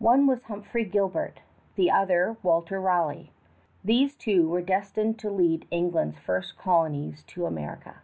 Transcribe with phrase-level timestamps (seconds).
[0.00, 1.38] One was Humphrey Gilbert;
[1.76, 3.30] the other, Walter Raleigh.
[3.84, 7.98] These two were destined to lead England's first colonies to America.